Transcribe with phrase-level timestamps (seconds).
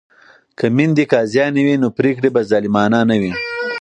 [0.57, 3.33] که میندې قاضیانې وي نو پریکړې به ظالمانه نه وي.